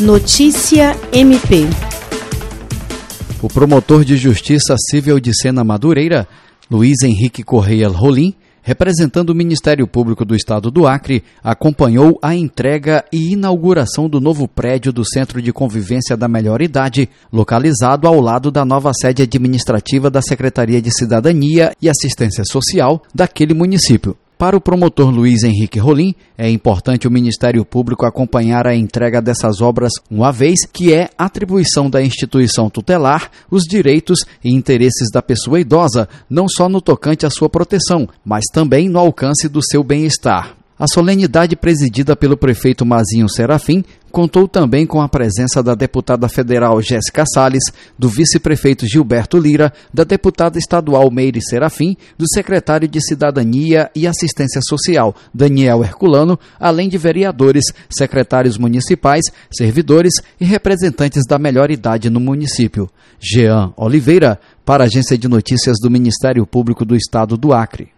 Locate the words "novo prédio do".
14.20-15.02